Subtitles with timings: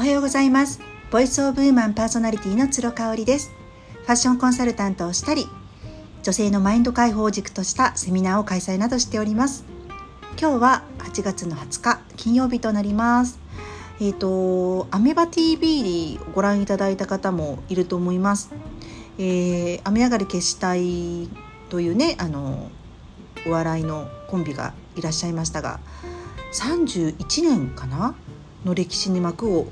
[0.00, 0.80] おはようございます。
[1.10, 3.52] ボイスオブウーマンパーソナリティの鶴香織です。
[4.00, 5.46] ファッションコンサルタントをしたり
[6.22, 9.66] 女性のマインド解放軸としたセミナーを開催などしております。
[10.40, 13.40] 今日は8月の20日金曜日となります。
[14.00, 18.54] えっ、ー、とアメバ TV ご覧いただいた方もいると思います。
[19.18, 21.28] えー、雨上がり消したい
[21.68, 22.70] というねあの
[23.46, 25.78] お笑いのコンビがいらっしゃいましたが
[26.54, 28.14] 31年かな
[28.64, 29.68] の歴史に幕を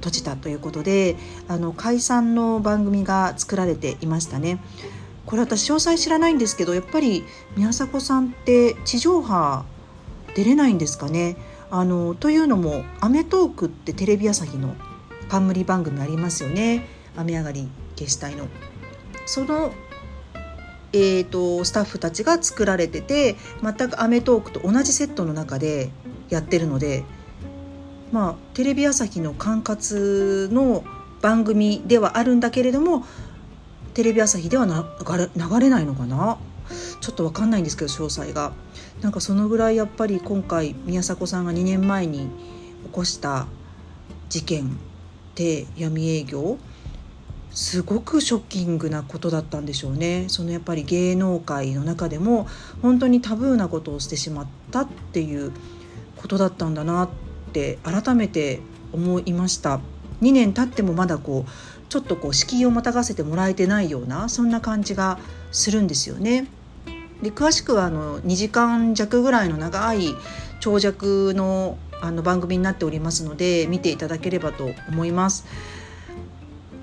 [0.00, 4.58] 閉じたということであの解散の番組が作られていましたね。
[5.26, 7.24] これ私詳細知らないんですけどやっぱり
[7.56, 9.64] 宮迫さんって地上波
[10.34, 11.36] 出れないんですかね
[11.70, 14.74] あのというのも『アメトーーク』ってテレビ朝日の
[15.28, 18.48] 冠番組ありますよね雨上がり消したいの。
[19.26, 19.72] その
[20.92, 25.90] えーと、スタッフたちが作られてて全く『アメトーーク』と同じセットの中で
[26.30, 27.04] やってるので
[28.12, 30.84] まあテレビ朝日の管轄の
[31.20, 33.04] 番組ではあるんだけれども
[33.94, 36.38] テレビ朝日では流れないのかな？
[37.00, 38.52] ちょっと分かんないんですけど詳細が。
[39.00, 42.28] なんかそのぐらいやっぱり今回宮迫さんが2年前に起
[42.92, 43.46] こした
[44.28, 44.76] 事件
[45.34, 46.58] で闇営業
[47.50, 50.26] すごくショッキングなことだったんでしょうね。
[50.28, 52.46] そのやっぱり芸能界の中でも
[52.82, 55.52] 本当にタブーなことをしてしまったっていう
[56.16, 58.60] ことだったんだなってって改めて
[58.92, 59.80] 思いました
[60.22, 61.50] 2年経ってもまだこう
[61.88, 65.18] ちょっとこう敷居をまたがせてもらえてないようなそんな感じが
[65.50, 66.46] するんですよね。
[67.20, 70.14] で詳しくはあの2時間弱ぐらいの長い
[70.60, 75.44] 長尺のあの番組になっておりますので見ていただければと思います。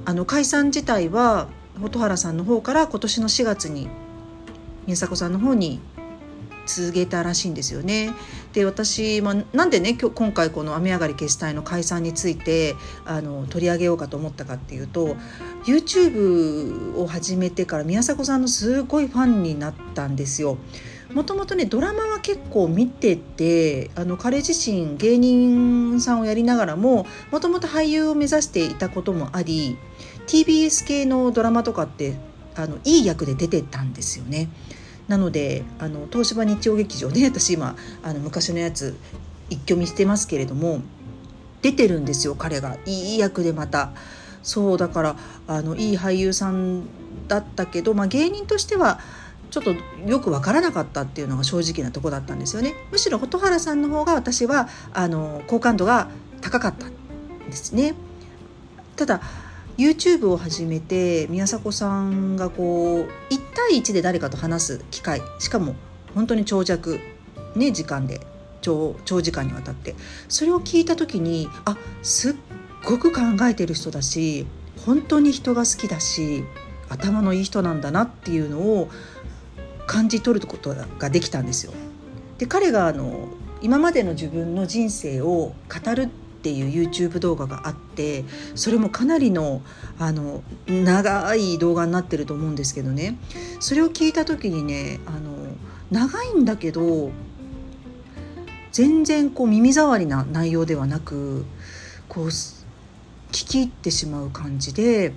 [0.05, 1.47] あの解散自体は
[1.81, 3.89] 蛍原さんの方から今年の4月に
[4.85, 5.79] 宮迫さんの方に
[6.67, 8.13] 告げたらしいんですよね。
[8.53, 15.15] で私、まあ、なんでね今回この「雨上がり消したい」の解散についてあの取り上げようかと思ったかっていうと
[15.65, 20.57] YouTube を始めてから宮迫さんのすごいファンになったんですよ。
[21.13, 29.77] もともとねドラマは結構見ててあの彼自身芸人さんをやりながらももともと俳優を目指していたこともあり
[30.27, 32.15] TBS 系のドラマとかって
[32.55, 34.49] あのいい役で出てたんですよね。
[35.07, 38.95] なのであの東芝日曜劇場ね 私今あの昔のやつ
[39.49, 40.81] 一挙見してますけれども
[41.61, 42.77] 出てるんですよ彼が。
[42.85, 43.91] いい役でまた。
[44.43, 45.15] そうだから
[45.47, 46.83] あのいい俳優さん
[47.27, 49.01] だったけど、まあ、芸人としては
[49.51, 49.75] ちょっと
[50.05, 52.73] よく分からなかったっていうのが正直なとこだったんですよね。
[52.91, 56.91] むしろ蛍原さんの方が私はあの好感度が高かったん
[57.49, 57.95] ですね。
[58.95, 59.21] ただ
[59.77, 65.75] YouTube を始めて宮迫さんがこう1対1で誰かと話す機会しかも
[66.15, 66.99] 本当に長尺
[67.55, 68.21] ね時間で
[68.61, 69.95] 長長時間にわたって
[70.27, 72.35] それを聞いた時にあすっ
[72.83, 74.47] ごく考えてる人だし
[74.85, 76.43] 本当に人が好きだし
[76.89, 78.89] 頭のいい人なんだなっていうのを
[79.85, 81.73] 感じ取ることができたんですよ。
[82.37, 83.27] で彼があの
[83.61, 89.61] 今までの自分の人生を語るっていう YouTube 動画があってそれもかなりの
[89.97, 93.17] あの長い動画になってると思うんですけどね。
[93.59, 95.35] それを聞いた時にねあの
[95.91, 97.11] 長いんだけど
[98.71, 101.45] 全然こう耳障りな内容ではなく
[102.07, 102.53] こう聞
[103.31, 105.13] き入ってしまう感じで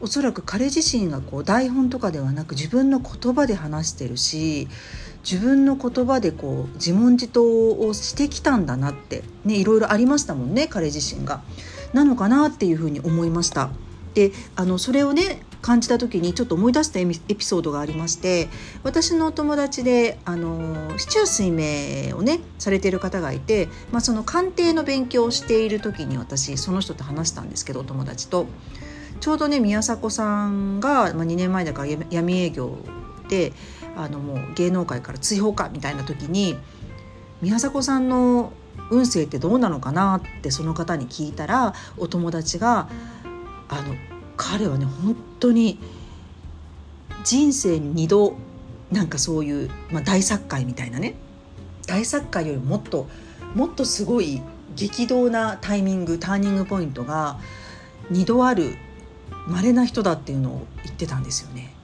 [0.00, 4.68] おそらく彼自身がこう台本とかではなく自分の言葉で話してるし
[5.30, 7.42] 自分の言葉でこう自問自答
[7.72, 11.42] をしてきたんだなってねいろいろありましたもんね彼自身が。
[11.94, 13.70] なのかなっていうふうに思いました。
[14.14, 18.48] であのそれをね感じた時にちょっと思い出したエピソードがありまして
[18.82, 28.46] 私のお友達であの市中水明をねされている方がいて、まあ、その鑑定の勉強をしている時に私その人と話したんですけどお友達と。
[29.20, 32.76] ちょうどね宮迫さんが、まあ、2年前だから闇営業
[33.28, 33.54] で
[33.96, 36.56] あのもう芸能界から追放かみたいな時に
[37.40, 38.52] 宮迫さんの
[38.90, 42.88] 運勢ってどうなのかなってその方に聞いたらお友達が
[43.68, 43.94] あの
[44.36, 45.78] 彼はね本当に
[47.24, 48.36] 人生に2度
[48.90, 51.14] なんかそういう、まあ、大作界みたいなね
[51.86, 53.08] 大作界よりもっと
[53.54, 54.42] もっとすごい
[54.74, 57.38] 激動なタイミングターニングポイントが
[58.10, 58.76] 2度ある
[59.46, 61.74] 稀な人だっていうのを言ってたんですよね。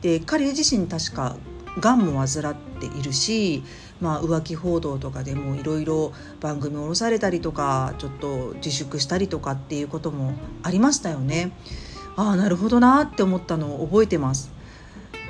[0.00, 1.36] で彼自身確か
[1.78, 3.62] がんも患っているし、
[4.00, 11.52] まあ、浮気報道とかでもいろいろ番組を降ろされたりとかちょっと自粛したりとかっていうこともありましたよね。
[12.16, 14.50] ああなるほどなって思ったのを覚えてます。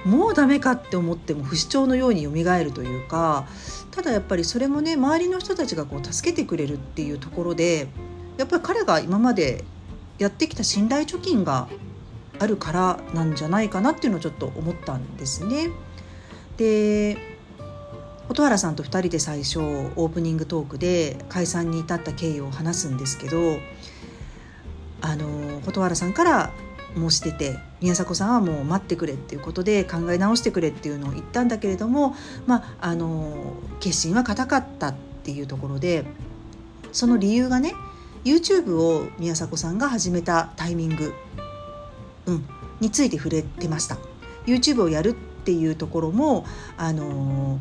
[0.05, 3.47] もうダメかって思っても不死鳥のように蘇るというか
[3.93, 7.87] ただやっぱりそれもね周りの人たちがこう助けてくれるっていうところで
[8.37, 9.65] やっぱり彼が今まで
[10.19, 11.69] やってきた信頼貯金が
[12.39, 15.71] あるからなんじゃないかなっていうのをちょっと思ったんですね。
[16.63, 17.17] で
[18.29, 23.59] 蛍原さんと2人で最初オープニングトークで解散に至った経緯を話すんですけど
[25.01, 26.53] あの蛍原さんから
[26.95, 32.15] 申し出て宮迫さんはもう待ってくれっていうことで考え直してくれっていうのを言ったんだけれども、
[32.47, 34.95] まあ、あの決心は固かったっ
[35.25, 36.05] ていうところで
[36.93, 37.75] その理由がね
[38.25, 41.13] YouTube を宮迫さんが始めたタイミング、
[42.27, 42.45] うん、
[42.81, 43.99] について触れてました。
[44.47, 46.47] YouTube をやるっっていうところも
[46.77, 47.59] あの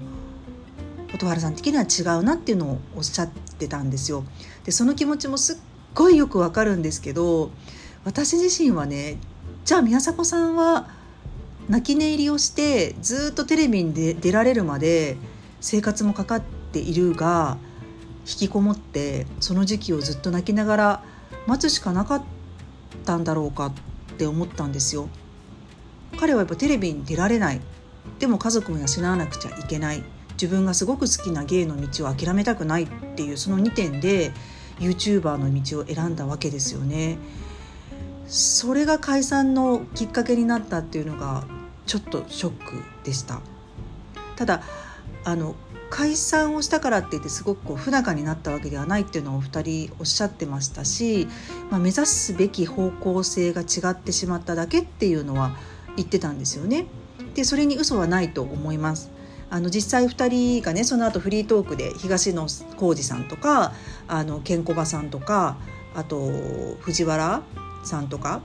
[1.08, 4.24] 蛍原さん的には違うなっていうのをおっしゃってたんですよ。
[4.64, 5.58] でその気持ちもすっ
[5.96, 7.50] ごいよくわかるんですけど
[8.06, 9.18] 私自身はね
[9.66, 10.90] じゃあ宮迫さんは
[11.70, 15.18] 泣き寝入りをしてずっとテレビに出られるまで
[15.60, 16.42] 生活もかかっ
[16.72, 17.58] ているが
[18.28, 21.04] 引きこもってその時期をずっと泣きながら
[21.48, 22.24] 待つしかなかっ
[23.06, 23.74] たんだろうかっ
[24.18, 25.10] て思ったんですよ。
[26.20, 27.62] 彼はやっぱテレビに出られない
[28.20, 30.04] でも家族も養わなくちゃいけない
[30.34, 34.32] 自分がすごく好きな芸の道を諦めたくないっていうその2点で
[34.80, 37.18] YouTuber の道を選んだわけですよね。
[38.28, 41.46] それが解散のきっかけになったっていうのが
[41.86, 42.74] ちょっとショック
[43.04, 43.42] でした。
[44.36, 44.64] ただ
[45.24, 45.56] あの
[45.92, 51.28] 解散をしたからって言ってすごくこう不仲になったわけではないっていうのをお二人おっしゃってましたし、
[51.70, 55.58] まあ、目指すべき方向性が違ってしまっただけっていうのは
[55.98, 56.86] 言ってたんですよね。
[57.36, 59.12] でそれに嘘はないと思います。
[59.50, 63.74] あの実際2人がねその後フリートークで東野幸治さんとか
[64.08, 65.58] あのケンコバさんとか
[65.94, 66.32] あと
[66.80, 67.42] 藤原
[67.84, 68.42] さんとか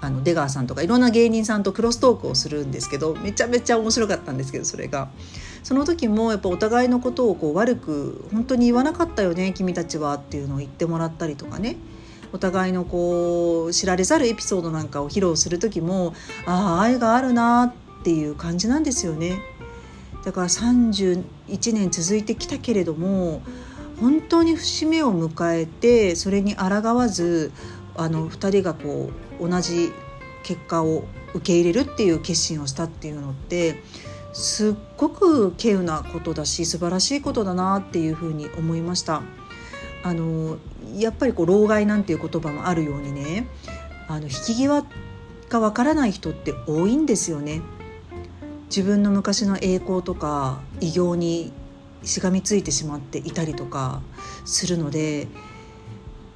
[0.00, 5.08] あの出川さんとかいろんな芸人さんとクロストークをするんですけどめちゃめちゃ面白かったんですけどそれが。
[5.62, 11.76] その時もやっぱお互いのことをこう悪く本当に言わなかったよね君たちはっていうのを言ってもらったりとかね
[12.32, 16.14] お互いのこう知られざるエピソードなんかを披露する時も
[16.46, 19.40] ああ愛があるなっていう感じなんですよね。
[20.24, 21.24] だから31
[21.72, 23.42] 年続いてきたけれども
[24.00, 27.52] 本当に節目を迎えてそれに抗わず
[27.96, 29.10] あの2人がこ
[29.40, 29.92] う同じ
[30.42, 31.04] 結果を
[31.34, 33.82] 受け入れるっていう決心をしたっていうのって
[34.32, 39.22] すっごく稀有なことだし素晴らしいことだなっていうふうに思いました。
[40.02, 40.58] あの
[40.96, 43.46] やっぱりこう老害なんていう言葉もあるようにね
[44.08, 44.84] あの引き際
[45.48, 47.60] がわからない人って多いんですよね。
[48.66, 51.52] 自分の昔の栄光とか偉業に
[52.04, 54.00] しがみついてしまっていたりとか
[54.44, 55.26] するので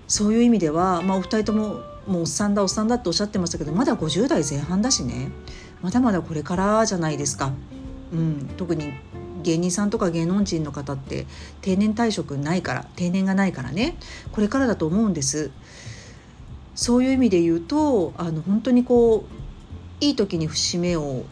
[0.09, 5.31] そういう意味では、まあ、お二人とももうおっさんだおっさんだっておっしゃってましたけどまだ50代前半だしね
[5.81, 7.53] まだまだこれからじゃないですか。
[8.13, 8.93] うん、特に
[9.45, 11.27] 芸人さんとか芸能人の方って
[11.61, 13.97] 定年退職ないから定年がないからね
[14.33, 15.53] これからだと思うんです
[16.75, 21.25] そういう意味で言うとあの本当にこういい時に節目を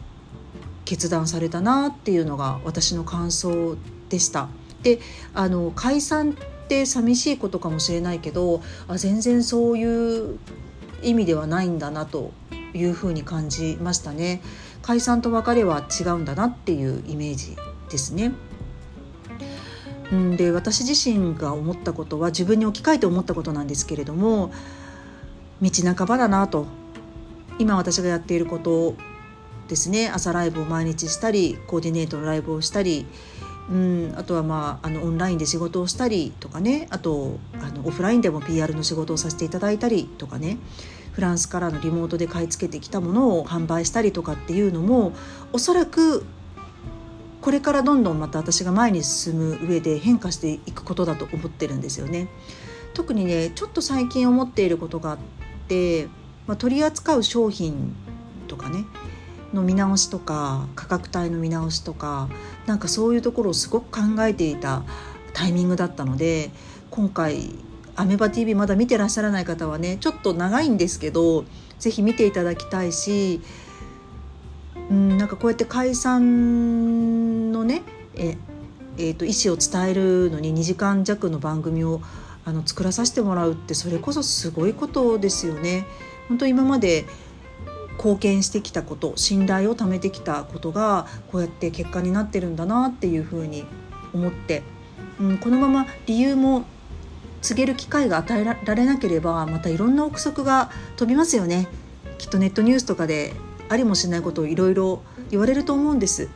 [0.85, 3.77] 決断されたなっていうのが私の感想
[4.09, 4.49] でした。
[4.83, 5.01] で
[5.33, 6.35] あの解散っ
[6.69, 10.39] て寂しいことかもしれないけどあ全然そういう
[11.03, 12.33] 意味ではないんだなと
[12.75, 14.43] いうふうに感じましたね。
[14.83, 17.57] 解散と別れは違うんだなっていうイメージ
[17.93, 18.33] ですね。
[20.13, 24.53] んで私自身が思ったことは自分に置き換えて思ったことなんですけれども
[25.63, 26.67] 道半ばだなと。
[27.59, 28.95] 今私がやっていること
[29.69, 30.09] ですね。
[30.09, 33.07] 朝ライブを毎日したりコーディネートのライブをしたり
[33.71, 36.89] うんあとはまああのオンラインで仕事をしたりとかね。
[36.91, 40.59] あとあのオフラインでも PR の仕事をさせていただいたりとかね。
[41.13, 45.13] フランスからのリモートで買い付けてきたものを販売したりとかっていうのも
[45.53, 46.25] おそらく
[47.43, 52.29] これからどんどんまた私が前に進む上で変化していくことだと思ってるんですよね。
[52.95, 55.19] 特にねちょっと最近思っていることがあっ
[55.69, 56.07] て、
[56.47, 57.95] まあ、取り扱う商品
[58.47, 58.85] とかね
[59.53, 62.29] の見直しとか価格帯の見直しとか
[62.67, 64.85] なんかそういうところをすごく考えていた
[65.33, 66.51] タイミングだったので
[66.91, 67.55] 今回
[67.97, 71.45] アメバ TV まだ見てらっしゃらない方はねちょっと長いんですけど
[71.79, 73.41] 是非見ていただきたいし
[74.91, 77.22] うんなんかこうやって解散
[77.63, 77.83] のね
[78.15, 78.37] え
[78.99, 82.03] えーと、意思を伝えるのに2時間弱の番組を
[82.45, 85.87] あの作らさせてもらうってそれこそすごいことですよね。
[86.29, 87.07] 本当今まで
[87.97, 93.65] 貢献してきたこと信頼を貯めてきたことがこうやって結果になってるんだなっていうふうに
[94.13, 94.63] 思って、
[95.21, 96.65] うん、このまま理由も
[97.41, 101.67] 告げる機会が与えられなければまたいろんな憶測が飛びますよね。
[102.19, 103.33] きっとネットニュースとかで
[103.69, 106.29] ありもしないことをいろいろ言われると思うんです。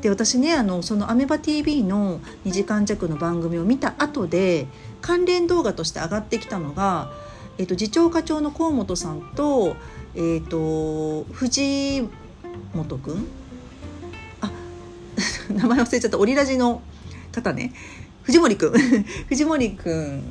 [0.00, 4.66] で私ねあのそのアメバ TV の2時間弱の番組を見た後で
[5.00, 7.10] 関連動画として上がってきたのが、
[7.58, 9.76] えーと、次長課長の河本さんと,、
[10.14, 12.08] えーと、藤
[12.74, 13.26] 本くん？
[14.40, 14.50] あ
[15.52, 16.82] 名前忘れちゃったオリラジの
[17.32, 17.72] 方ね。
[18.22, 18.72] 藤森くん。
[19.28, 20.22] 藤森くん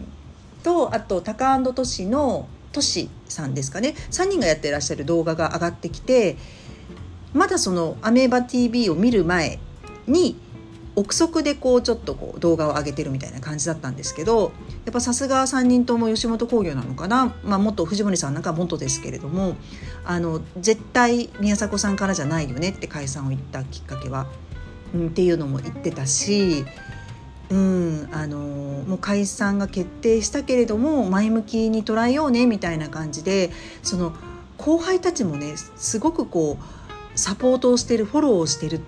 [0.63, 3.95] とあとタカトシのトシさんですかね。
[4.11, 6.37] 3人がやってらっしゃる動画が上がってきて
[7.33, 9.59] まだそのアメーバ TV を見る前
[10.07, 10.39] に
[10.95, 14.51] 憶測でこうちょっとこう動画を上げてるみたいな感じだったんですけど
[14.85, 19.55] やっぱさすが3人とも吉本興業なのかな、まあ、元藤森さんなんか元ですけれども
[20.03, 24.27] あの絶対宮迫さんからじゃないよねって解散を言ったきっかけは、
[24.93, 26.65] うん、っていうのも言ってたし
[27.49, 33.49] うん、あのもう解散が決定したけれども前向きに捉えようねみたいな感じで
[33.81, 34.13] その
[34.57, 36.78] 後輩たちもねすごくこう
[37.19, 38.81] サポートをしてるフォローをしてるっ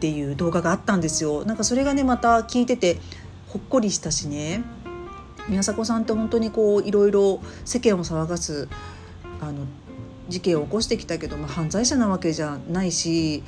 [0.00, 1.44] ていう動画があったんですよ。
[1.44, 2.98] なんかそれがねまた聞いてて
[3.48, 4.64] ほっこりしたしね
[5.48, 8.68] 宮迫さんって本当にこういろいろ世間を騒がす
[9.40, 9.66] あの
[10.28, 13.42] 事件を起こしてきたけど、まあ、犯罪者なわけじゃないし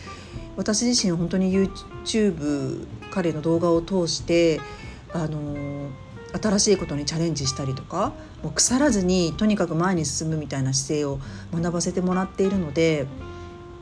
[0.56, 4.60] 私自身本当に YouTube 彼の動画を通して
[5.12, 5.88] あの
[6.40, 8.12] 新しいことにチャレンジしたりとか
[8.42, 11.20] もう腐らずにとにかく前に進むみたいな姿勢を
[11.54, 13.06] 学ばせてもらっているので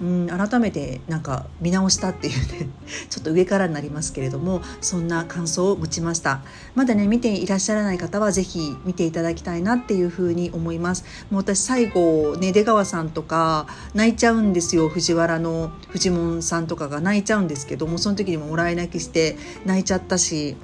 [0.03, 2.69] うん改めてなんか見直したっていうね
[3.09, 6.43] ちょっと上からになりますけれどもそんな感想を持ちました。
[6.75, 11.05] まだね見ていらっしゃらない方は是非見ていただきたいなっていうふうに思います。
[11.31, 14.89] もう私最後ね出川さんとか泣いちゃうんですよ。
[14.89, 20.57] 藤原の藤門さんとかが泣いちゃうんですけどもその時にももらい泣きして泣いちゃったし。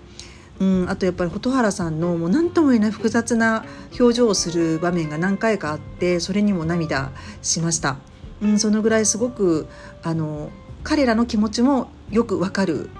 [0.61, 3.64] うん、あとやっぱり蛍原さんのもう何とも言えない複雑な
[3.97, 7.99] 表情をする場面が何回かあってそれにも涙しました。
[8.42, 9.66] うん、そのぐらいすごく
[10.02, 10.50] あの
[10.83, 12.90] 彼らの気持ちもよくわかる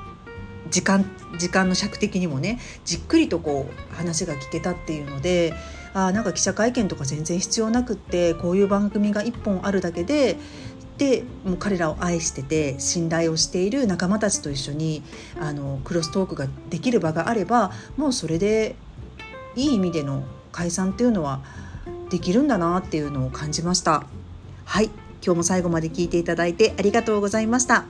[0.71, 1.05] 時間
[1.39, 5.55] 時間の尺的にもねじっくりとこう話が聞けたっていうので
[5.95, 10.37] あなんか記者会見とか全然必要なくってこういう番組が1本あるだけで
[10.99, 15.03] でもう彼らを愛してて信頼をしている仲間たちと一緒に
[15.41, 18.75] あのクロストークができる場があればもうそれで
[19.55, 21.41] いい意味での解散っていうのは
[22.11, 24.07] できるんだなっていうのを感じました。
[24.65, 24.91] はい
[25.25, 27.85] 今日も最後まで聞いていただいてありがとうございました。